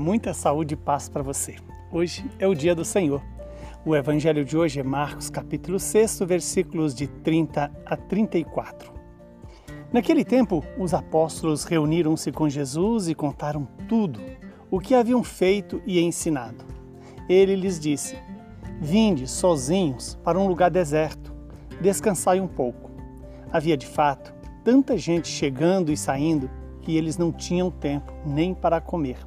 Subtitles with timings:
[0.00, 1.56] muita saúde e paz para você.
[1.92, 3.22] Hoje é o dia do Senhor.
[3.84, 8.92] O evangelho de hoje é Marcos, capítulo 6, versículos de 30 a 34.
[9.92, 14.20] Naquele tempo, os apóstolos reuniram-se com Jesus e contaram tudo
[14.70, 16.64] o que haviam feito e ensinado.
[17.28, 18.16] Ele lhes disse:
[18.80, 21.30] Vinde sozinhos para um lugar deserto,
[21.80, 22.90] descansai um pouco.
[23.52, 24.32] Havia de fato
[24.64, 26.48] tanta gente chegando e saindo
[26.80, 29.18] que eles não tinham tempo nem para comer.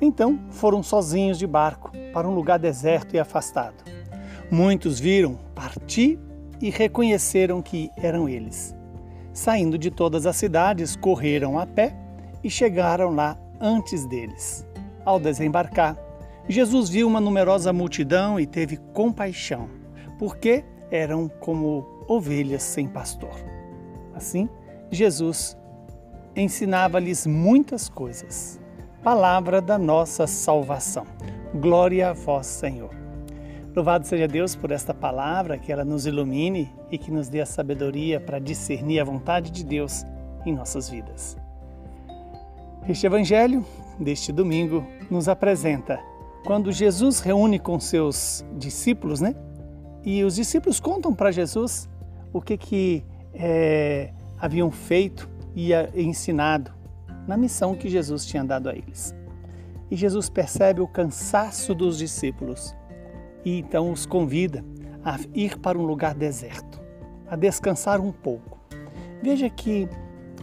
[0.00, 3.84] Então foram sozinhos de barco para um lugar deserto e afastado.
[4.50, 6.18] Muitos viram partir
[6.60, 8.74] e reconheceram que eram eles.
[9.32, 11.96] Saindo de todas as cidades, correram a pé
[12.42, 14.66] e chegaram lá antes deles.
[15.04, 15.96] Ao desembarcar,
[16.48, 19.68] Jesus viu uma numerosa multidão e teve compaixão,
[20.18, 23.34] porque eram como ovelhas sem pastor.
[24.14, 24.48] Assim,
[24.90, 25.56] Jesus
[26.34, 28.60] ensinava-lhes muitas coisas.
[29.02, 31.06] Palavra da nossa salvação.
[31.54, 32.90] Glória a vós, Senhor.
[33.74, 37.46] Louvado seja Deus por esta palavra, que ela nos ilumine e que nos dê a
[37.46, 40.04] sabedoria para discernir a vontade de Deus
[40.44, 41.34] em nossas vidas.
[42.86, 43.64] Este evangelho
[43.98, 45.98] deste domingo nos apresenta
[46.44, 49.34] quando Jesus reúne com seus discípulos, né?
[50.04, 51.88] E os discípulos contam para Jesus
[52.34, 53.02] o que que
[53.32, 56.79] é, haviam feito e ensinado
[57.26, 59.14] na missão que Jesus tinha dado a eles.
[59.90, 62.74] E Jesus percebe o cansaço dos discípulos
[63.44, 64.64] e então os convida
[65.04, 66.80] a ir para um lugar deserto,
[67.28, 68.58] a descansar um pouco.
[69.22, 69.88] Veja que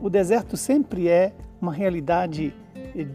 [0.00, 2.54] o deserto sempre é uma realidade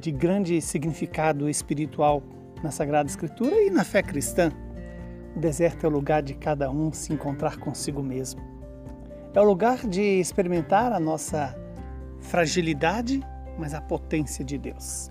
[0.00, 2.22] de grande significado espiritual
[2.62, 4.50] na Sagrada Escritura e na fé cristã.
[5.36, 8.40] O deserto é o lugar de cada um se encontrar consigo mesmo.
[9.34, 11.54] É o lugar de experimentar a nossa
[12.20, 13.20] fragilidade,
[13.58, 15.10] mas a potência de Deus.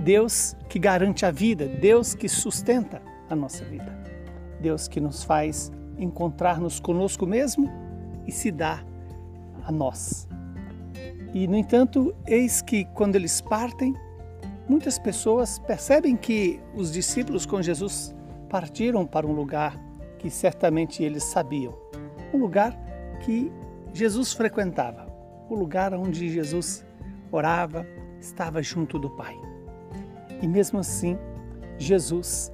[0.00, 3.92] Deus que garante a vida, Deus que sustenta a nossa vida.
[4.60, 7.70] Deus que nos faz encontrar-nos conosco mesmo
[8.26, 8.84] e se dá
[9.62, 10.28] a nós.
[11.32, 13.94] E, no entanto, eis que quando eles partem,
[14.68, 18.14] muitas pessoas percebem que os discípulos com Jesus
[18.48, 19.76] partiram para um lugar
[20.18, 21.74] que certamente eles sabiam,
[22.32, 22.72] um lugar
[23.20, 23.52] que
[23.92, 25.06] Jesus frequentava,
[25.48, 26.83] o lugar onde Jesus
[27.34, 27.86] orava,
[28.20, 29.36] estava junto do Pai.
[30.40, 31.18] E mesmo assim,
[31.78, 32.52] Jesus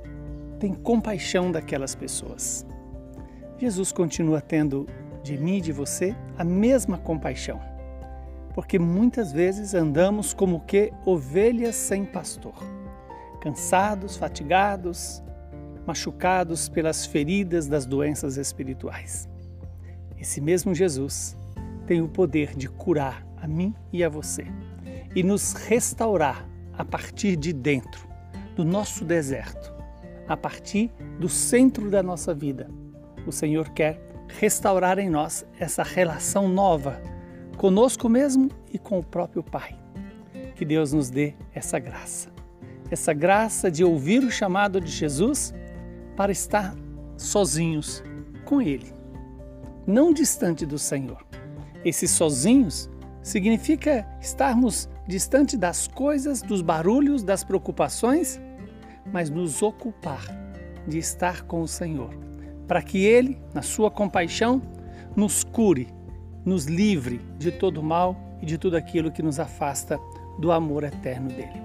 [0.59, 2.67] tem compaixão daquelas pessoas.
[3.59, 4.87] Jesus continua tendo
[5.23, 7.61] de mim e de você a mesma compaixão,
[8.55, 12.55] porque muitas vezes andamos como que ovelhas sem pastor,
[13.41, 15.23] cansados, fatigados,
[15.87, 19.29] machucados pelas feridas das doenças espirituais.
[20.19, 21.37] Esse mesmo Jesus
[21.87, 24.47] tem o poder de curar a mim e a você
[25.15, 28.09] e nos restaurar a partir de dentro,
[28.54, 29.72] do nosso deserto,
[30.28, 32.71] a partir do centro da nossa vida.
[33.26, 37.00] O Senhor quer restaurar em nós essa relação nova
[37.56, 39.76] conosco mesmo e com o próprio Pai.
[40.54, 42.31] Que Deus nos dê essa graça.
[42.91, 45.54] Essa graça de ouvir o chamado de Jesus
[46.16, 46.75] para estar
[47.16, 48.03] sozinhos
[48.44, 48.93] com Ele,
[49.87, 51.25] não distante do Senhor
[51.84, 52.91] esses sozinhos
[53.22, 58.41] significa estarmos distante das coisas, dos barulhos, das preocupações,
[59.12, 60.25] mas nos ocupar
[60.87, 62.15] de estar com o Senhor,
[62.66, 64.62] para que Ele, na sua compaixão,
[65.16, 65.88] nos cure,
[66.44, 69.99] nos livre de todo mal e de tudo aquilo que nos afasta
[70.38, 71.60] do amor eterno dele.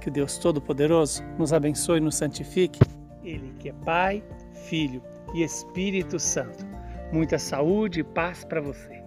[0.00, 2.80] Que o Deus Todo-Poderoso nos abençoe e nos santifique,
[3.24, 4.22] Ele que é Pai,
[4.68, 5.02] Filho
[5.34, 6.66] e Espírito Santo.
[7.12, 8.97] Muita saúde e paz para você.